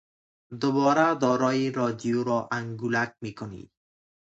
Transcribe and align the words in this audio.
دوباره 0.61 1.15
داری 1.15 1.71
رادیو 1.71 2.23
را 2.23 2.49
انگولک 2.51 3.15
میکنی! 3.21 3.71